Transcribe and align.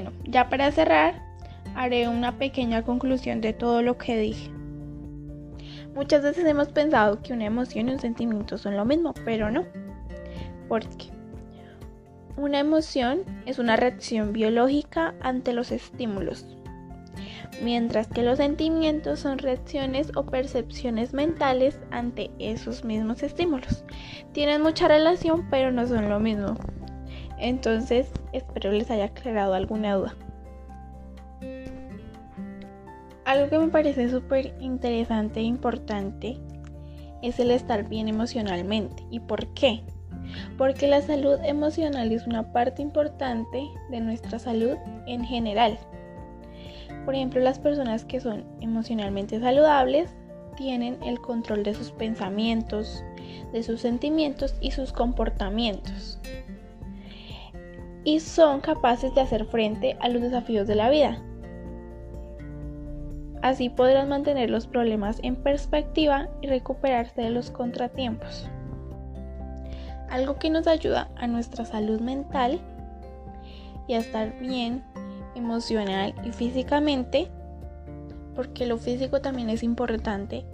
Bueno, 0.00 0.12
ya 0.26 0.48
para 0.48 0.70
cerrar, 0.70 1.20
haré 1.74 2.06
una 2.06 2.38
pequeña 2.38 2.84
conclusión 2.84 3.40
de 3.40 3.52
todo 3.52 3.82
lo 3.82 3.98
que 3.98 4.16
dije. 4.16 4.48
Muchas 5.92 6.22
veces 6.22 6.46
hemos 6.46 6.68
pensado 6.68 7.20
que 7.20 7.32
una 7.32 7.46
emoción 7.46 7.88
y 7.88 7.94
un 7.94 7.98
sentimiento 7.98 8.58
son 8.58 8.76
lo 8.76 8.84
mismo, 8.84 9.12
pero 9.24 9.50
no. 9.50 9.64
Porque 10.68 11.06
una 12.36 12.60
emoción 12.60 13.22
es 13.44 13.58
una 13.58 13.74
reacción 13.74 14.32
biológica 14.32 15.16
ante 15.20 15.52
los 15.52 15.72
estímulos, 15.72 16.46
mientras 17.60 18.06
que 18.06 18.22
los 18.22 18.36
sentimientos 18.36 19.18
son 19.18 19.38
reacciones 19.38 20.12
o 20.14 20.26
percepciones 20.26 21.12
mentales 21.12 21.80
ante 21.90 22.30
esos 22.38 22.84
mismos 22.84 23.24
estímulos. 23.24 23.82
Tienen 24.30 24.62
mucha 24.62 24.86
relación, 24.86 25.48
pero 25.50 25.72
no 25.72 25.88
son 25.88 26.08
lo 26.08 26.20
mismo. 26.20 26.56
Entonces, 27.38 28.10
espero 28.32 28.72
les 28.72 28.90
haya 28.90 29.06
aclarado 29.06 29.54
alguna 29.54 29.94
duda. 29.94 30.14
Algo 33.24 33.50
que 33.50 33.58
me 33.58 33.68
parece 33.68 34.08
súper 34.08 34.54
interesante 34.58 35.40
e 35.40 35.42
importante 35.42 36.38
es 37.22 37.38
el 37.38 37.50
estar 37.50 37.88
bien 37.88 38.08
emocionalmente. 38.08 39.04
¿Y 39.10 39.20
por 39.20 39.46
qué? 39.48 39.82
Porque 40.56 40.88
la 40.88 41.02
salud 41.02 41.38
emocional 41.44 42.10
es 42.12 42.26
una 42.26 42.52
parte 42.52 42.82
importante 42.82 43.62
de 43.90 44.00
nuestra 44.00 44.38
salud 44.38 44.76
en 45.06 45.24
general. 45.24 45.78
Por 47.04 47.14
ejemplo, 47.14 47.40
las 47.40 47.58
personas 47.58 48.04
que 48.04 48.20
son 48.20 48.44
emocionalmente 48.60 49.40
saludables 49.40 50.10
tienen 50.56 50.98
el 51.02 51.20
control 51.20 51.62
de 51.62 51.74
sus 51.74 51.92
pensamientos, 51.92 53.04
de 53.52 53.62
sus 53.62 53.80
sentimientos 53.80 54.54
y 54.60 54.72
sus 54.72 54.92
comportamientos. 54.92 56.17
Y 58.04 58.20
son 58.20 58.60
capaces 58.60 59.14
de 59.14 59.20
hacer 59.20 59.44
frente 59.44 59.96
a 60.00 60.08
los 60.08 60.22
desafíos 60.22 60.66
de 60.66 60.74
la 60.74 60.88
vida, 60.90 61.22
Así 63.42 63.70
podrán 63.70 64.08
mantener 64.08 64.50
los 64.50 64.66
problemas 64.66 65.20
en 65.22 65.36
perspectiva 65.36 66.28
y 66.42 66.48
recuperarse 66.48 67.22
de 67.22 67.30
los 67.30 67.50
contratiempos. 67.50 68.48
Algo 70.10 70.38
que 70.38 70.50
nos 70.50 70.66
ayuda 70.66 71.08
a 71.16 71.26
nuestra 71.26 71.64
salud 71.64 72.00
mental 72.00 72.60
y 73.86 73.94
a 73.94 73.98
estar 73.98 74.36
bien 74.40 74.82
emocional 75.34 76.14
y 76.24 76.32
físicamente, 76.32 77.28
porque 78.34 78.66
lo 78.66 78.78
físico 78.78 79.20
también 79.20 79.50
es 79.50 79.62
importante, 79.62 80.44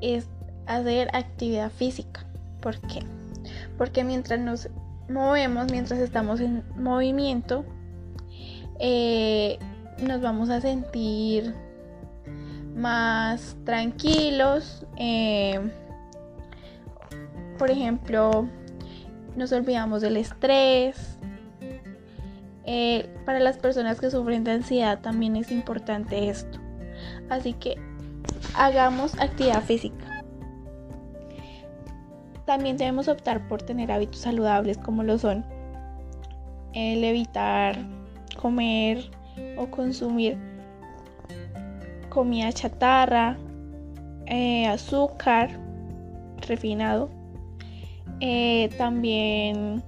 es 0.00 0.28
hacer 0.66 1.08
actividad 1.14 1.70
física. 1.70 2.24
¿Por 2.60 2.78
qué? 2.82 3.00
Porque 3.76 4.04
mientras 4.04 4.38
nos 4.38 4.68
movemos, 5.10 5.70
mientras 5.70 5.98
estamos 6.00 6.40
en 6.40 6.64
movimiento, 6.76 7.64
eh, 8.78 9.58
nos 10.02 10.22
vamos 10.22 10.48
a 10.48 10.60
sentir 10.60 11.54
más 12.74 13.56
tranquilos. 13.64 14.86
Eh, 14.96 15.60
por 17.58 17.70
ejemplo, 17.70 18.48
nos 19.36 19.52
olvidamos 19.52 20.00
del 20.00 20.16
estrés. 20.16 21.18
Eh, 22.64 23.08
para 23.24 23.40
las 23.40 23.58
personas 23.58 24.00
que 24.00 24.10
sufren 24.10 24.44
de 24.44 24.52
ansiedad 24.52 25.00
también 25.00 25.36
es 25.36 25.50
importante 25.50 26.28
esto. 26.28 26.58
Así 27.28 27.52
que 27.52 27.76
hagamos 28.54 29.18
actividad 29.18 29.62
física. 29.62 30.09
También 32.50 32.76
debemos 32.76 33.06
optar 33.06 33.46
por 33.46 33.62
tener 33.62 33.92
hábitos 33.92 34.22
saludables 34.22 34.76
como 34.76 35.04
lo 35.04 35.16
son 35.18 35.44
el 36.72 37.04
evitar 37.04 37.76
comer 38.42 39.08
o 39.56 39.68
consumir 39.70 40.36
comida 42.08 42.50
chatarra, 42.50 43.38
eh, 44.26 44.66
azúcar 44.66 45.60
refinado, 46.48 47.08
eh, 48.18 48.68
también 48.76 49.80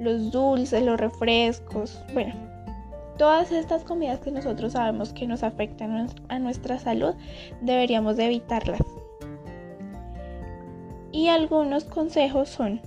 los 0.00 0.32
dulces, 0.32 0.82
los 0.82 0.98
refrescos, 0.98 2.02
bueno, 2.14 2.34
todas 3.16 3.52
estas 3.52 3.84
comidas 3.84 4.18
que 4.18 4.32
nosotros 4.32 4.72
sabemos 4.72 5.12
que 5.12 5.28
nos 5.28 5.44
afectan 5.44 6.08
a 6.28 6.38
nuestra 6.40 6.80
salud, 6.80 7.14
deberíamos 7.60 8.16
de 8.16 8.26
evitarlas. 8.26 8.80
Y 11.12 11.28
algunos 11.28 11.84
consejos 11.84 12.48
son 12.48 12.80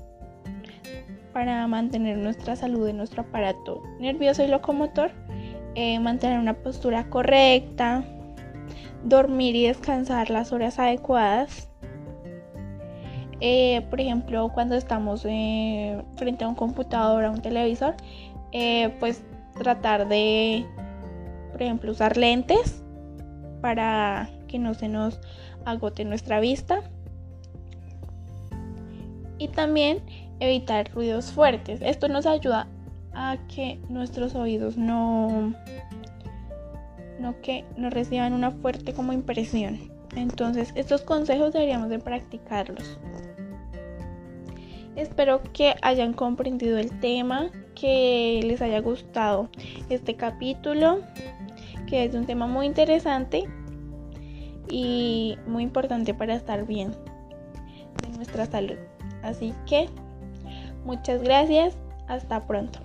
para 1.35 1.67
mantener 1.67 2.17
nuestra 2.17 2.55
salud 2.55 2.87
en 2.87 2.95
nuestro 2.95 3.21
aparato 3.21 3.83
nervioso 3.99 4.41
y 4.41 4.47
locomotor, 4.47 5.11
eh, 5.75 5.99
mantener 5.99 6.39
una 6.39 6.53
postura 6.53 7.09
correcta, 7.09 8.05
dormir 9.03 9.55
y 9.55 9.67
descansar 9.67 10.29
las 10.29 10.53
horas 10.53 10.79
adecuadas. 10.79 11.69
Eh, 13.41 13.85
por 13.89 13.99
ejemplo, 13.99 14.49
cuando 14.53 14.75
estamos 14.75 15.25
eh, 15.25 16.01
frente 16.15 16.45
a 16.45 16.47
un 16.47 16.55
computador 16.55 17.25
o 17.25 17.27
a 17.27 17.31
un 17.31 17.41
televisor, 17.41 17.95
pues 19.01 19.21
tratar 19.59 20.07
de, 20.07 20.65
por 21.51 21.61
ejemplo, 21.61 21.91
usar 21.91 22.15
lentes 22.15 22.81
para 23.59 24.29
que 24.47 24.57
no 24.57 24.73
se 24.73 24.87
nos 24.87 25.19
agote 25.65 26.05
nuestra 26.05 26.39
vista. 26.39 26.81
Y 29.37 29.49
también 29.49 30.01
evitar 30.39 30.91
ruidos 30.93 31.31
fuertes. 31.31 31.81
Esto 31.81 32.07
nos 32.07 32.25
ayuda 32.25 32.67
a 33.13 33.37
que 33.53 33.79
nuestros 33.89 34.35
oídos 34.35 34.77
no 34.77 35.53
no 37.19 37.41
que 37.41 37.63
nos 37.77 37.93
reciban 37.93 38.33
una 38.33 38.51
fuerte 38.51 38.93
como 38.93 39.13
impresión. 39.13 39.79
Entonces, 40.15 40.71
estos 40.75 41.01
consejos 41.01 41.53
deberíamos 41.53 41.89
de 41.89 41.99
practicarlos. 41.99 42.99
Espero 44.95 45.41
que 45.53 45.75
hayan 45.81 46.13
comprendido 46.13 46.77
el 46.77 46.99
tema, 46.99 47.49
que 47.73 48.41
les 48.43 48.61
haya 48.61 48.79
gustado 48.79 49.49
este 49.89 50.15
capítulo, 50.15 51.01
que 51.87 52.05
es 52.05 52.15
un 52.15 52.25
tema 52.25 52.47
muy 52.47 52.65
interesante 52.65 53.43
y 54.69 55.37
muy 55.47 55.63
importante 55.63 56.13
para 56.13 56.35
estar 56.35 56.65
bien 56.65 56.91
de 58.01 58.09
nuestra 58.15 58.45
salud. 58.45 58.77
Así 59.25 59.53
que, 59.65 59.89
muchas 60.85 61.21
gracias, 61.23 61.75
hasta 62.07 62.45
pronto. 62.45 62.79